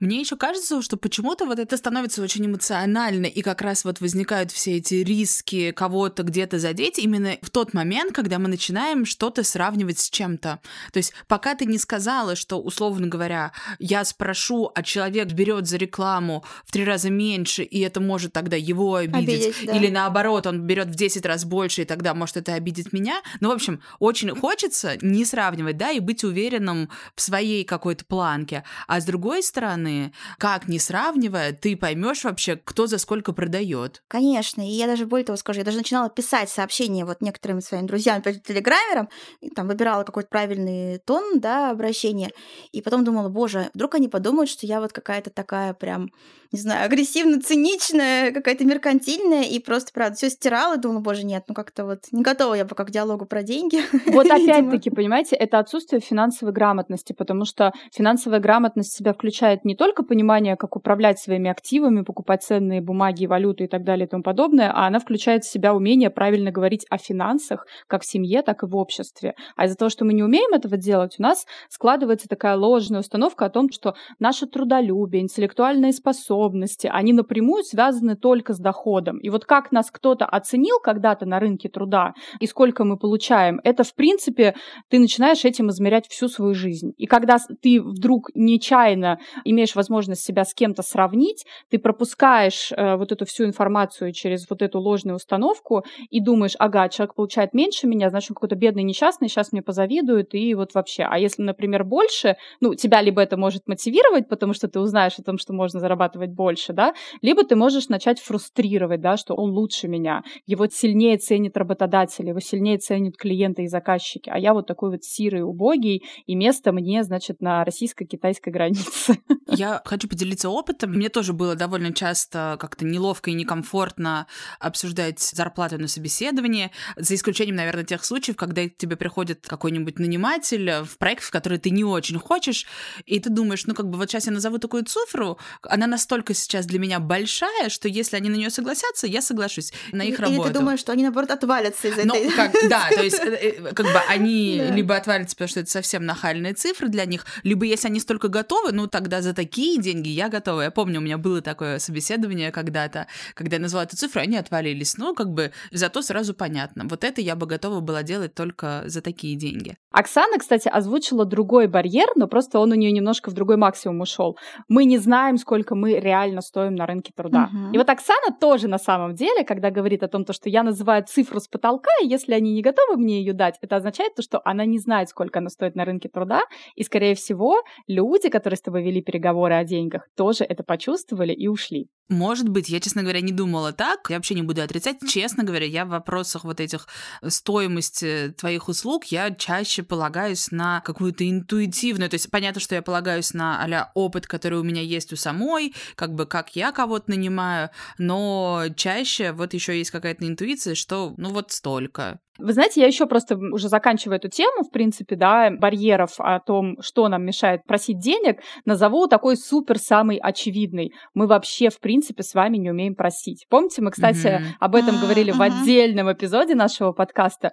[0.00, 4.52] Мне еще кажется, что почему-то вот это становится очень эмоционально, и как раз вот возникают
[4.52, 9.98] все эти риски кого-то где-то задеть именно в тот момент, когда мы начинаем что-то сравнивать
[9.98, 10.60] с чем-то.
[10.92, 15.78] То есть пока ты не сказала, что, условно говоря, я спрошу, а человек берет за
[15.78, 19.76] рекламу в три раза меньше, и это может тогда его обидеть, обидеть да.
[19.76, 23.20] или наоборот, он берет в 10 раз больше, и тогда может это обидеть меня.
[23.40, 28.62] Ну, в общем, очень хочется не сравнивать, да, и быть уверенным в своей какой-то планке.
[28.86, 34.02] А с другой стороны, стороны, как не сравнивая, ты поймешь вообще, кто за сколько продает.
[34.08, 37.86] Конечно, и я даже более того скажу, я даже начинала писать сообщения вот некоторым своим
[37.86, 39.08] друзьям, телеграммерам,
[39.40, 42.30] и там выбирала какой-то правильный тон, да, обращения,
[42.72, 46.10] и потом думала, боже, вдруг они подумают, что я вот какая-то такая прям,
[46.52, 51.54] не знаю, агрессивно-циничная, какая-то меркантильная, и просто, правда, все стирала, и думала, боже, нет, ну
[51.54, 53.80] как-то вот не готова я пока к диалогу про деньги.
[54.18, 60.02] Вот опять-таки, понимаете, это отсутствие финансовой грамотности, потому что финансовая грамотность себя включает не только
[60.02, 64.70] понимание, как управлять своими активами, покупать ценные бумаги, валюту и так далее и тому подобное,
[64.74, 68.66] а она включает в себя умение правильно говорить о финансах, как в семье, так и
[68.66, 69.34] в обществе.
[69.56, 73.46] А из-за того, что мы не умеем этого делать, у нас складывается такая ложная установка
[73.46, 79.18] о том, что наше трудолюбие, интеллектуальные способности, они напрямую связаны только с доходом.
[79.18, 83.84] И вот как нас кто-то оценил когда-то на рынке труда и сколько мы получаем, это,
[83.84, 84.56] в принципе,
[84.88, 86.92] ты начинаешь этим измерять всю свою жизнь.
[86.96, 93.12] И когда ты вдруг нечаянно имеешь возможность себя с кем-то сравнить, ты пропускаешь э, вот
[93.12, 98.10] эту всю информацию через вот эту ложную установку и думаешь, ага, человек получает меньше меня,
[98.10, 101.04] значит, он какой-то бедный несчастный, сейчас мне позавидует, и вот вообще.
[101.04, 105.22] А если, например, больше, ну, тебя либо это может мотивировать, потому что ты узнаешь о
[105.22, 109.88] том, что можно зарабатывать больше, да, либо ты можешь начать фрустрировать, да, что он лучше
[109.88, 114.90] меня, его сильнее ценит работодатель, его сильнее ценят клиенты и заказчики, а я вот такой
[114.90, 119.18] вот сирый, убогий, и место мне, значит, на российско-китайской границе.
[119.58, 120.92] Я хочу поделиться опытом.
[120.92, 124.28] Мне тоже было довольно часто как-то неловко и некомфортно
[124.60, 130.84] обсуждать зарплату на собеседовании, за исключением, наверное, тех случаев, когда к тебе приходит какой-нибудь наниматель
[130.84, 132.66] в проект, в который ты не очень хочешь,
[133.04, 136.64] и ты думаешь, ну как бы вот сейчас я назову такую цифру, она настолько сейчас
[136.66, 140.52] для меня большая, что если они на нее согласятся, я соглашусь на их Или работу.
[140.52, 142.30] ты думаешь, что они, наоборот, отвалятся из Ну, этой...
[142.30, 146.06] как, да, то есть, э, э, как бы они либо отвалятся, потому что это совсем
[146.06, 150.28] нахальные цифры для них, либо если они столько готовы, ну, тогда за такие деньги я
[150.28, 150.62] готова.
[150.62, 154.96] Я помню, у меня было такое собеседование когда-то, когда я назвала эту цифру, они отвалились.
[154.98, 156.84] Ну, как бы, зато сразу понятно.
[156.88, 159.76] Вот это я бы готова была делать только за такие деньги.
[159.90, 164.36] Оксана, кстати, озвучила другой барьер, но просто он у нее немножко в другой максимум ушел.
[164.68, 167.48] Мы не знаем, сколько мы реально стоим на рынке труда.
[167.52, 167.72] Мгм.
[167.72, 171.04] И вот Оксана тоже на самом деле, когда говорит о том, то, что я называю
[171.04, 174.40] цифру с потолка, и если они не готовы мне ее дать, это означает то, что
[174.44, 176.42] она не знает, сколько она стоит на рынке труда,
[176.74, 181.48] и, скорее всего, люди, которые с тобой вели переговоры о деньгах, тоже это почувствовали и
[181.48, 181.88] ушли.
[182.08, 184.08] Может быть, я, честно говоря, не думала так.
[184.08, 184.96] Я вообще не буду отрицать.
[185.06, 186.88] Честно говоря, я в вопросах вот этих
[187.20, 192.08] э, стоимости твоих услуг, я чаще полагаюсь на какую-то интуитивную.
[192.08, 195.74] То есть понятно, что я полагаюсь на а опыт, который у меня есть у самой,
[195.96, 201.28] как бы как я кого-то нанимаю, но чаще вот еще есть какая-то интуиция, что ну
[201.30, 202.20] вот столько.
[202.38, 206.80] Вы знаете, я еще просто уже заканчиваю эту тему, в принципе, да, барьеров о том,
[206.80, 210.92] что нам мешает просить денег, назову такой супер самый очевидный.
[211.14, 213.46] Мы вообще, в принципе, с вами не умеем просить.
[213.48, 214.44] Помните, мы, кстати, Мгм.
[214.60, 215.62] об этом А, говорили в ага.
[215.62, 217.52] отдельном эпизоде нашего подкаста.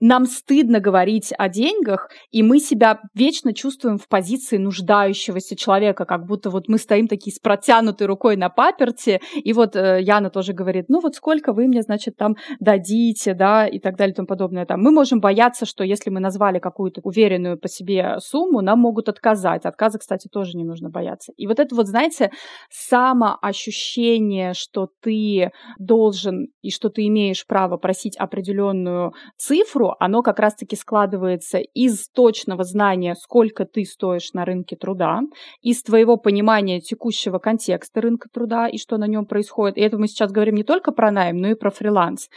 [0.00, 6.26] Нам стыдно говорить о деньгах, и мы себя вечно чувствуем в позиции нуждающегося человека, как
[6.26, 10.52] будто вот мы стоим такие с протянутой рукой на паперте, и вот э, Яна тоже
[10.52, 14.26] говорит, ну вот сколько вы мне, значит, там дадите, да, и так далее и тому
[14.26, 14.66] подобное.
[14.66, 14.80] Там.
[14.80, 19.64] Мы можем бояться, что если мы назвали какую-то уверенную по себе сумму, нам могут отказать.
[19.64, 21.03] Отказа, кстати, тоже не нужно бояться.
[21.36, 22.30] И вот это вот, знаете,
[22.70, 30.76] самоощущение, что ты должен и что ты имеешь право просить определенную цифру, оно как раз-таки
[30.76, 35.20] складывается из точного знания, сколько ты стоишь на рынке труда,
[35.62, 39.78] из твоего понимания текущего контекста рынка труда и что на нем происходит.
[39.78, 42.28] И это мы сейчас говорим не только про найм, но и про фриланс.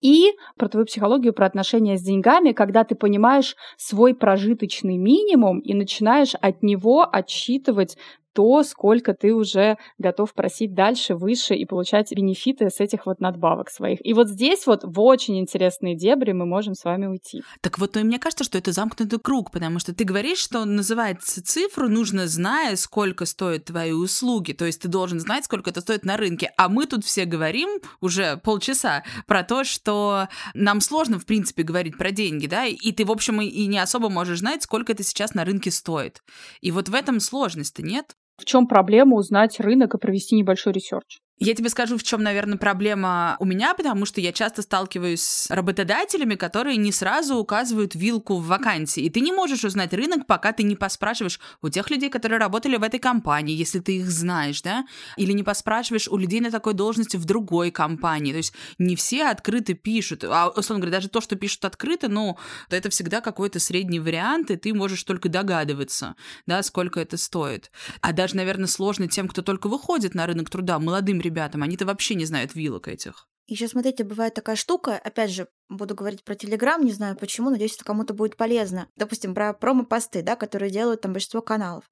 [0.00, 5.74] И про твою психологию, про отношения с деньгами, когда ты понимаешь свой прожиточный минимум и
[5.74, 7.96] начинаешь от него отсчитывать
[8.36, 13.70] то, сколько ты уже готов просить дальше, выше и получать бенефиты с этих вот надбавок
[13.70, 14.04] своих.
[14.06, 17.42] И вот здесь вот в очень интересные дебри мы можем с вами уйти.
[17.62, 20.66] Так вот, ну, и мне кажется, что это замкнутый круг, потому что ты говоришь, что
[20.66, 24.52] называть цифру нужно, зная, сколько стоят твои услуги.
[24.52, 26.52] То есть ты должен знать, сколько это стоит на рынке.
[26.58, 27.70] А мы тут все говорим
[28.02, 33.06] уже полчаса про то, что нам сложно, в принципе, говорить про деньги, да, и ты,
[33.06, 36.22] в общем, и не особо можешь знать, сколько это сейчас на рынке стоит.
[36.60, 38.14] И вот в этом сложность-то нет.
[38.38, 41.20] В чем проблема узнать рынок и провести небольшой research?
[41.38, 45.50] Я тебе скажу, в чем, наверное, проблема у меня, потому что я часто сталкиваюсь с
[45.50, 49.02] работодателями, которые не сразу указывают вилку в вакансии.
[49.02, 52.76] И ты не можешь узнать рынок, пока ты не поспрашиваешь у тех людей, которые работали
[52.76, 54.86] в этой компании, если ты их знаешь, да?
[55.18, 58.32] Или не поспрашиваешь у людей на такой должности в другой компании.
[58.32, 60.24] То есть не все открыто пишут.
[60.24, 62.38] А, условно говоря, даже то, что пишут открыто, ну,
[62.70, 67.70] то это всегда какой-то средний вариант, и ты можешь только догадываться, да, сколько это стоит.
[68.00, 72.14] А даже, наверное, сложно тем, кто только выходит на рынок труда, молодым ребятам, они-то вообще
[72.14, 73.28] не знают вилок этих.
[73.46, 77.74] Еще смотрите, бывает такая штука, опять же, буду говорить про Телеграм, не знаю почему, надеюсь,
[77.74, 78.88] это кому-то будет полезно.
[78.96, 81.84] Допустим, про промо-посты, да, которые делают там большинство каналов.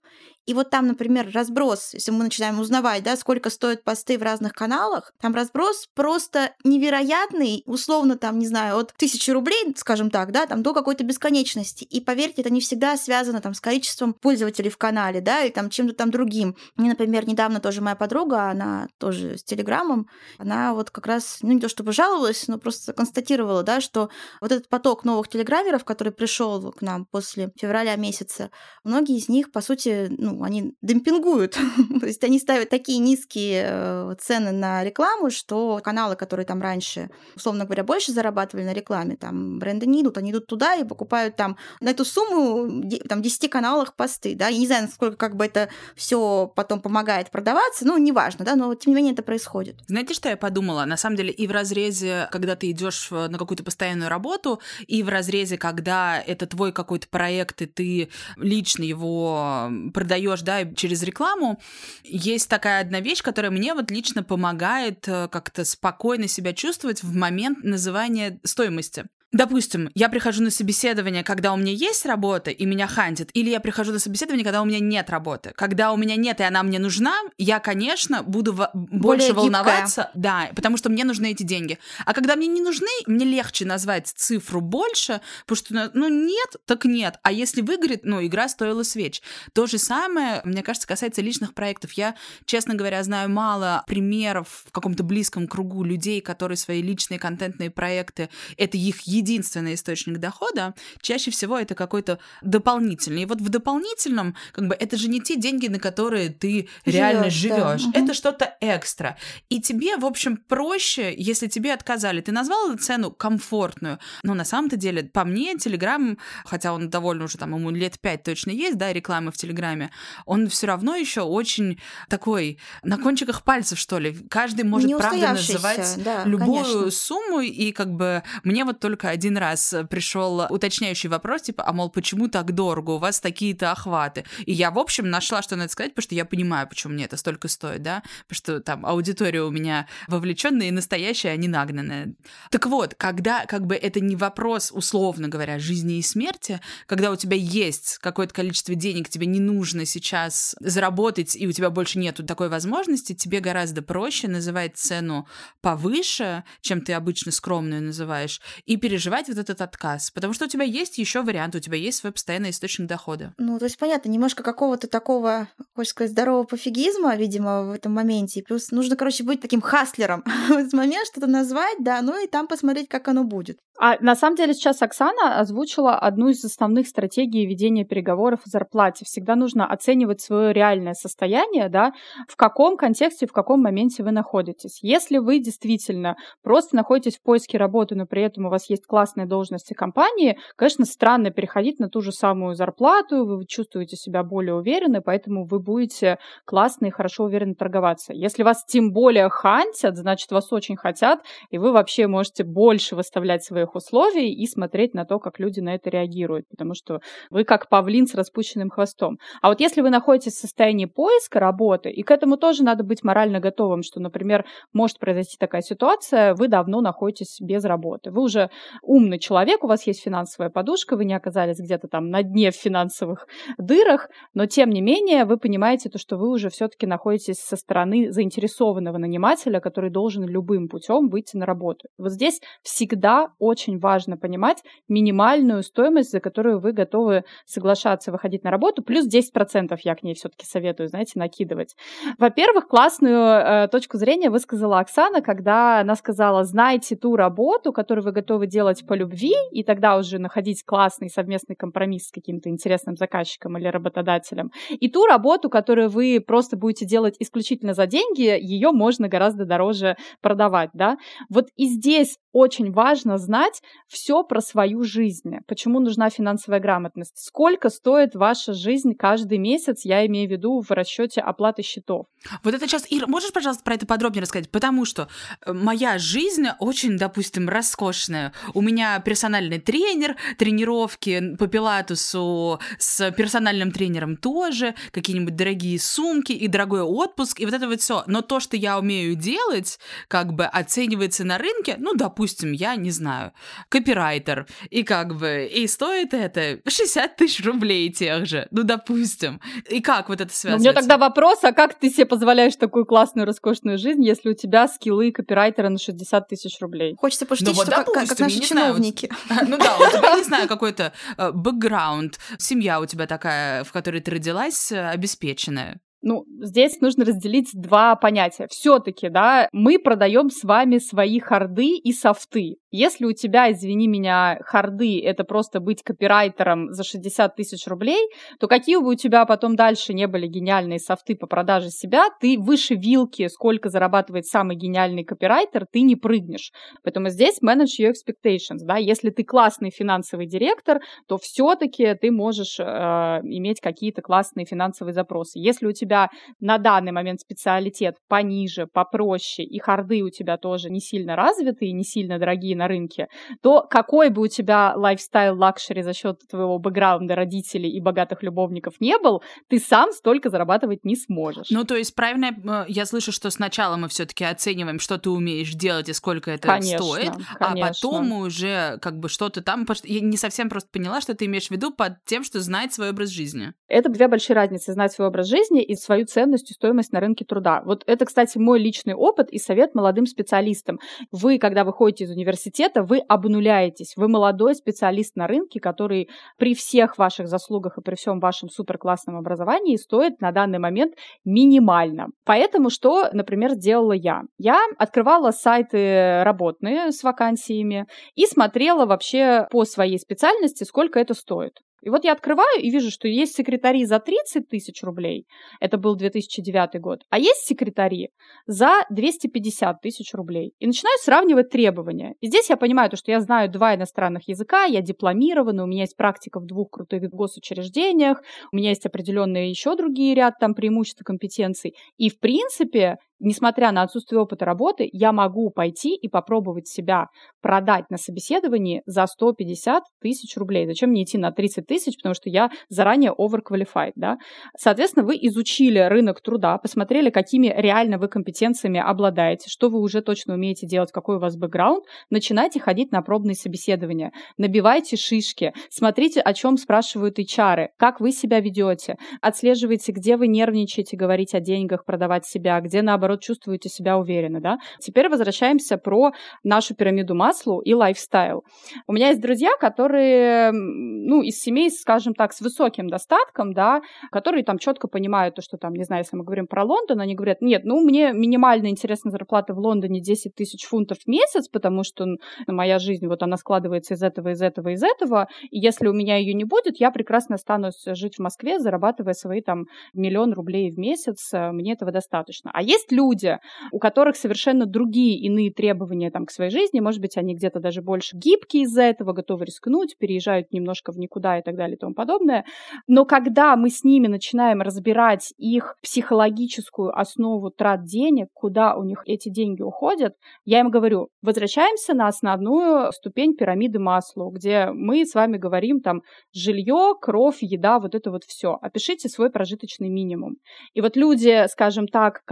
[0.46, 4.52] И вот там, например, разброс, если мы начинаем узнавать, да, сколько стоят посты в разных
[4.52, 10.46] каналах, там разброс просто невероятный, условно там, не знаю, от тысячи рублей, скажем так, да,
[10.46, 11.84] там до какой-то бесконечности.
[11.84, 15.70] И поверьте, это не всегда связано там с количеством пользователей в канале, да, и там
[15.70, 16.56] чем-то там другим.
[16.76, 20.08] Мне, например, недавно тоже моя подруга, она тоже с Телеграмом,
[20.38, 24.52] она вот как раз, ну не то чтобы жаловалась, но просто констатировала, да, что вот
[24.52, 28.50] этот поток новых телеграммеров, который пришел к нам после февраля месяца,
[28.84, 31.58] многие из них, по сути, ну, они демпингуют.
[32.00, 37.10] То есть они ставят такие низкие э, цены на рекламу, что каналы, которые там раньше,
[37.36, 41.36] условно говоря, больше зарабатывали на рекламе, там бренды не идут, они идут туда и покупают
[41.36, 45.44] там на эту сумму там 10 каналах посты, да, я не знаю, насколько как бы
[45.44, 49.76] это все потом помогает продаваться, ну, неважно, да, но тем не менее это происходит.
[49.86, 50.84] Знаете, что я подумала?
[50.84, 55.08] На самом деле, и в разрезе, когда ты идешь на какую-то постоянную работу, и в
[55.08, 61.60] разрезе, когда это твой какой-то проект, и ты лично его продаешь, да, через рекламу,
[62.02, 67.14] есть такая одна вещь, которая мне вот лично помогает э, как-то спокойно себя чувствовать в
[67.14, 69.04] момент называния стоимости.
[69.34, 73.60] Допустим, я прихожу на собеседование, когда у меня есть работа, и меня хантит, или я
[73.60, 75.52] прихожу на собеседование, когда у меня нет работы.
[75.56, 78.70] Когда у меня нет, и она мне нужна, я, конечно, буду в...
[78.72, 79.42] больше гибкая.
[79.42, 81.78] волноваться, да, потому что мне нужны эти деньги.
[82.06, 86.84] А когда мне не нужны, мне легче назвать цифру больше, потому что, ну, нет, так
[86.84, 87.18] нет.
[87.22, 89.20] А если выгорит, ну, игра стоила свеч.
[89.52, 91.92] То же самое, мне кажется, касается личных проектов.
[91.92, 97.70] Я, честно говоря, знаю мало примеров в каком-то близком кругу людей, которые свои личные контентные
[97.70, 103.22] проекты, это их единственный источник дохода, чаще всего это какой-то дополнительный.
[103.22, 107.30] И вот в дополнительном, как бы, это же не те деньги, на которые ты реально
[107.30, 107.84] живешь.
[107.84, 108.00] да.
[108.00, 109.16] Это что-то экстра.
[109.48, 112.20] И тебе, в общем, проще, если тебе отказали.
[112.20, 113.98] Ты назвал эту цену комфортную.
[114.22, 118.22] Но на самом-то деле, по мне, Телеграм, хотя он довольно уже там ему лет пять
[118.22, 119.90] точно есть, да, рекламы в Телеграме,
[120.26, 124.14] он все равно еще очень такой на кончиках пальцев, что ли.
[124.28, 126.90] Каждый может правда называть да, любую конечно.
[126.90, 131.90] сумму, и как бы мне вот только один раз пришел уточняющий вопрос, типа, а мол,
[131.90, 134.24] почему так дорого, у вас такие-то охваты?
[134.44, 137.16] И я, в общем, нашла, что надо сказать, потому что я понимаю, почему мне это
[137.16, 142.14] столько стоит, да, потому что там аудитория у меня вовлеченная и настоящая, а не нагнанная.
[142.50, 147.16] Так вот, когда как бы это не вопрос, условно говоря, жизни и смерти, когда у
[147.16, 152.24] тебя есть какое-то количество денег, тебе не нужно сейчас заработать, и у тебя больше нету
[152.24, 155.28] такой возможности, тебе гораздо проще называть цену
[155.60, 160.12] повыше, чем ты обычно скромную называешь, и переживать вот этот отказ.
[160.12, 163.34] Потому что у тебя есть еще вариант, у тебя есть свой постоянный источник дохода.
[163.38, 168.44] Ну, то есть, понятно, немножко какого-то такого, хочешь сказать, здорового пофигизма, видимо, в этом моменте.
[168.46, 172.46] Плюс нужно, короче, быть таким хаслером в этот момент, что-то назвать, да, ну и там
[172.46, 173.58] посмотреть, как оно будет.
[173.76, 179.04] А на самом деле сейчас Оксана озвучила одну из основных стратегий ведения переговоров о зарплате.
[179.04, 181.92] Всегда нужно оценивать свое реальное состояние, да,
[182.28, 184.78] в каком контексте, в каком моменте вы находитесь.
[184.82, 189.26] Если вы действительно просто находитесь в поиске работы, но при этом у вас есть классные
[189.26, 195.00] должности компании, конечно, странно переходить на ту же самую зарплату, вы чувствуете себя более уверенно,
[195.00, 198.12] поэтому вы будете классно и хорошо уверенно торговаться.
[198.12, 201.20] Если вас тем более хантят, значит, вас очень хотят,
[201.50, 205.74] и вы вообще можете больше выставлять своих условий и смотреть на то, как люди на
[205.74, 209.18] это реагируют, потому что вы как павлин с распущенным хвостом.
[209.42, 213.02] А вот если вы находитесь в состоянии поиска работы, и к этому тоже надо быть
[213.02, 218.10] морально готовым, что, например, может произойти такая ситуация, вы давно находитесь без работы.
[218.10, 218.50] Вы уже
[218.82, 222.54] умный человек, у вас есть финансовая подушка, вы не оказались где-то там на дне в
[222.54, 223.26] финансовых
[223.58, 228.12] дырах, но тем не менее вы понимаете то, что вы уже все-таки находитесь со стороны
[228.12, 231.88] заинтересованного нанимателя, который должен любым путем выйти на работу.
[231.98, 238.50] Вот здесь всегда очень важно понимать минимальную стоимость, за которую вы готовы соглашаться выходить на
[238.50, 241.74] работу, плюс 10% я к ней все-таки советую, знаете, накидывать.
[242.18, 248.12] Во-первых, классную э, точку зрения высказала Оксана, когда она сказала, знайте ту работу, которую вы
[248.12, 253.58] готовы делать по любви, и тогда уже находить классный совместный компромисс с каким-то интересным заказчиком
[253.58, 259.08] или работодателем, и ту работу, которую вы просто будете делать исключительно за деньги, ее можно
[259.08, 260.96] гораздо дороже продавать, да.
[261.28, 265.36] Вот и здесь очень важно знать все про свою жизнь.
[265.46, 267.16] Почему нужна финансовая грамотность?
[267.16, 272.06] Сколько стоит ваша жизнь каждый месяц, я имею в виду в расчете оплаты счетов.
[272.42, 274.50] Вот это сейчас, Ира, можешь, пожалуйста, про это подробнее рассказать?
[274.50, 275.08] Потому что
[275.46, 278.32] э, моя жизнь очень, допустим, роскошная.
[278.52, 286.48] У меня персональный тренер, тренировки по пилатусу с персональным тренером тоже, какие-нибудь дорогие сумки и
[286.48, 288.02] дорогой отпуск, и вот это вот все.
[288.08, 292.90] Но то, что я умею делать, как бы оценивается на рынке, ну, допустим, я не
[292.90, 293.32] знаю,
[293.68, 299.40] копирайтер, и как бы, и стоит это 60 тысяч рублей тех же, ну, допустим.
[299.68, 300.68] И как вот это У связывается?
[300.70, 304.68] меня тогда вопрос, а как ты себе позволяешь такую классную, роскошную жизнь, если у тебя
[304.68, 306.94] скиллы копирайтера на 60 тысяч рублей?
[306.98, 309.10] Хочется пошутить, Ну вот, что как, как- как допустим, наши знаю, чиновники.
[309.48, 314.00] Ну да, у тебя, не знаю, какой-то э, бэкграунд, семья у тебя такая, в которой
[314.00, 315.80] ты родилась, э, обеспеченная.
[316.06, 318.46] Ну, здесь нужно разделить два понятия.
[318.50, 322.56] Все-таки, да, мы продаем с вами свои харды и софты.
[322.76, 328.08] Если у тебя, извини меня, харды это просто быть копирайтером за 60 тысяч рублей,
[328.40, 332.36] то какие бы у тебя потом дальше не были гениальные софты по продаже себя, ты
[332.36, 336.50] выше вилки, сколько зарабатывает самый гениальный копирайтер, ты не прыгнешь.
[336.82, 342.58] Поэтому здесь manage your expectations, да, если ты классный финансовый директор, то все-таки ты можешь
[342.58, 345.38] э, иметь какие-то классные финансовые запросы.
[345.38, 346.10] Если у тебя
[346.40, 351.70] на данный момент специалитет пониже, попроще, и hard ы у тебя тоже не сильно развитые,
[351.70, 353.08] не сильно дорогие на на рынке,
[353.42, 358.74] то какой бы у тебя lifestyle luxury за счет твоего бэкграунда родителей и богатых любовников
[358.80, 361.50] не был, ты сам столько зарабатывать не сможешь.
[361.50, 365.52] Ну, то есть, правильно э, я слышу, что сначала мы все-таки оцениваем, что ты умеешь
[365.54, 367.66] делать и сколько это конечно, стоит, конечно.
[367.66, 369.66] а потом мы уже как бы что-то там...
[369.84, 372.90] Я не совсем просто поняла, что ты имеешь в виду под тем, что знать свой
[372.90, 373.52] образ жизни.
[373.68, 377.24] Это две большие разницы, знать свой образ жизни и свою ценность и стоимость на рынке
[377.24, 377.62] труда.
[377.64, 380.78] Вот это, кстати, мой личный опыт и совет молодым специалистам.
[381.10, 383.94] Вы, когда выходите из университета, вы обнуляетесь.
[383.96, 389.16] Вы молодой специалист на рынке, который при всех ваших заслугах и при всем вашем суперклассном
[389.16, 390.94] образовании стоит на данный момент
[391.24, 392.08] минимально.
[392.24, 394.22] Поэтому что, например, сделала я?
[394.38, 401.63] Я открывала сайты работные с вакансиями и смотрела вообще по своей специальности, сколько это стоит.
[401.84, 405.26] И вот я открываю и вижу, что есть секретари за 30 тысяч рублей,
[405.60, 408.08] это был 2009 год, а есть секретари
[408.46, 410.54] за 250 тысяч рублей.
[410.58, 412.14] И начинаю сравнивать требования.
[412.20, 415.82] И здесь я понимаю, то, что я знаю два иностранных языка, я дипломированный, у меня
[415.82, 421.02] есть практика в двух крутых госучреждениях, у меня есть определенные еще другие ряд там преимуществ
[421.02, 421.74] и компетенций.
[421.98, 427.06] И, в принципе, несмотря на отсутствие опыта работы, я могу пойти и попробовать себя
[427.42, 430.66] продать на собеседовании за 150 тысяч рублей.
[430.66, 434.18] Зачем мне идти на 30 тысяч, потому что я заранее overqualified, да?
[434.58, 440.34] Соответственно, вы изучили рынок труда, посмотрели, какими реально вы компетенциями обладаете, что вы уже точно
[440.34, 446.32] умеете делать, какой у вас бэкграунд, начинайте ходить на пробные собеседования, набивайте шишки, смотрите, о
[446.34, 452.26] чем спрашивают HR, как вы себя ведете, отслеживайте, где вы нервничаете, говорить о деньгах, продавать
[452.26, 454.58] себя, где, наоборот, чувствуете себя уверенно, да?
[454.78, 456.12] Теперь возвращаемся про
[456.42, 458.44] нашу пирамиду Маслу и лайфстайл.
[458.86, 464.44] У меня есть друзья, которые, ну, из семей, скажем так, с высоким достатком, да, которые
[464.44, 467.40] там четко понимают то, что там, не знаю, если мы говорим про Лондон, они говорят,
[467.40, 472.06] нет, ну, мне минимально интересная зарплата в Лондоне 10 тысяч фунтов в месяц, потому что
[472.46, 476.16] моя жизнь, вот она складывается из этого, из этого, из этого, и если у меня
[476.16, 480.78] ее не будет, я прекрасно останусь жить в Москве, зарабатывая свои там миллион рублей в
[480.78, 482.50] месяц, мне этого достаточно.
[482.54, 483.38] А есть люди,
[483.72, 487.82] у которых совершенно другие иные требования там, к своей жизни, может быть, они где-то даже
[487.82, 491.94] больше гибкие из-за этого, готовы рискнуть, переезжают немножко в никуда и так далее и тому
[491.94, 492.44] подобное.
[492.86, 499.02] Но когда мы с ними начинаем разбирать их психологическую основу трат денег, куда у них
[499.06, 500.14] эти деньги уходят,
[500.44, 506.02] я им говорю, возвращаемся на основную ступень пирамиды масла, где мы с вами говорим там
[506.32, 508.58] жилье, кровь, еда, вот это вот все.
[508.60, 510.36] Опишите свой прожиточный минимум.
[510.74, 512.22] И вот люди, скажем так,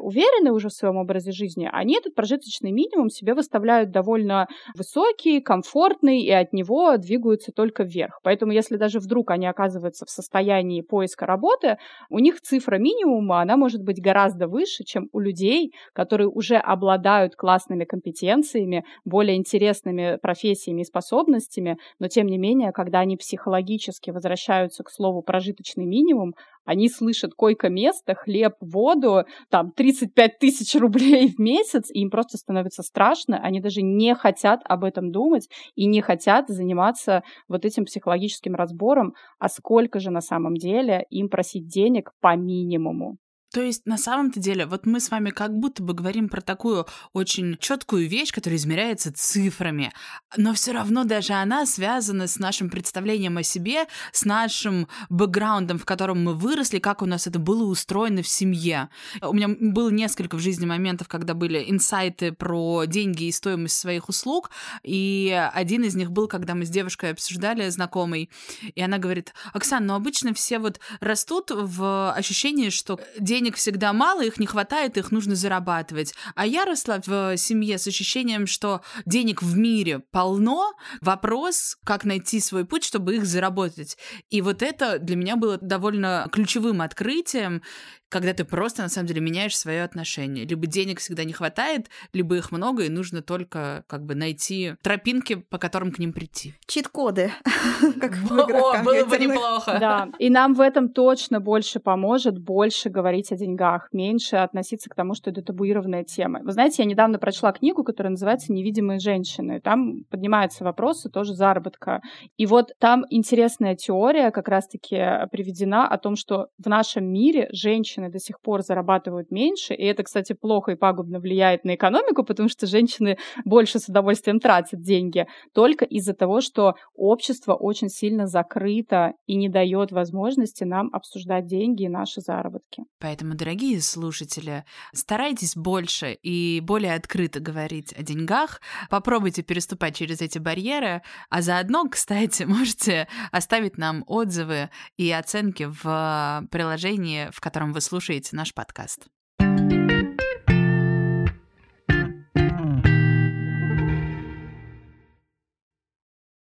[0.00, 6.20] уверены уже в своем образе жизни, они этот прожиточный минимум себе выставляют довольно высокий, комфортный,
[6.20, 8.20] и от него двигаются только вверх.
[8.22, 11.78] Поэтому если даже вдруг они оказываются в состоянии поиска работы,
[12.10, 17.36] у них цифра минимума, она может быть гораздо выше, чем у людей, которые уже обладают
[17.36, 24.82] классными компетенциями, более интересными профессиями и способностями, но тем не менее, когда они психологически возвращаются
[24.82, 26.34] к слову прожиточный минимум,
[26.68, 32.82] они слышат койко-место, хлеб, воду, там 35 тысяч рублей в месяц, и им просто становится
[32.82, 38.54] страшно, они даже не хотят об этом думать и не хотят заниматься вот этим психологическим
[38.54, 43.16] разбором, а сколько же на самом деле им просить денег по минимуму.
[43.52, 46.86] То есть, на самом-то деле, вот мы с вами как будто бы говорим про такую
[47.14, 49.92] очень четкую вещь, которая измеряется цифрами,
[50.36, 55.86] но все равно даже она связана с нашим представлением о себе, с нашим бэкграундом, в
[55.86, 58.90] котором мы выросли, как у нас это было устроено в семье.
[59.22, 64.10] У меня было несколько в жизни моментов, когда были инсайты про деньги и стоимость своих
[64.10, 64.50] услуг,
[64.82, 68.28] и один из них был, когда мы с девушкой обсуждали, знакомой,
[68.74, 73.92] и она говорит, Оксана, ну обычно все вот растут в ощущении, что деньги денег всегда
[73.92, 76.12] мало, их не хватает, их нужно зарабатывать.
[76.34, 82.40] А я росла в семье с ощущением, что денег в мире полно, вопрос, как найти
[82.40, 83.96] свой путь, чтобы их заработать.
[84.28, 87.62] И вот это для меня было довольно ключевым открытием,
[88.08, 90.44] когда ты просто, на самом деле, меняешь свое отношение.
[90.44, 95.34] Либо денег всегда не хватает, либо их много, и нужно только как бы найти тропинки,
[95.34, 96.54] по которым к ним прийти.
[96.66, 97.32] Чит-коды.
[98.00, 99.76] Как О, было бы неплохо.
[99.78, 104.94] Да, и нам в этом точно больше поможет, больше говорить о деньгах, меньше относиться к
[104.94, 106.40] тому, что это табуированная тема.
[106.42, 109.60] Вы знаете, я недавно прочла книгу, которая называется «Невидимые женщины».
[109.60, 112.00] Там поднимаются вопросы тоже заработка.
[112.36, 114.96] И вот там интересная теория как раз-таки
[115.30, 119.84] приведена о том, что в нашем мире женщины женщины до сих пор зарабатывают меньше, и
[119.84, 124.80] это, кстати, плохо и пагубно влияет на экономику, потому что женщины больше с удовольствием тратят
[124.80, 131.46] деньги, только из-за того, что общество очень сильно закрыто и не дает возможности нам обсуждать
[131.46, 132.84] деньги и наши заработки.
[133.00, 140.38] Поэтому, дорогие слушатели, старайтесь больше и более открыто говорить о деньгах, попробуйте переступать через эти
[140.38, 147.80] барьеры, а заодно, кстати, можете оставить нам отзывы и оценки в приложении, в котором вы
[147.88, 149.06] слушаете наш подкаст.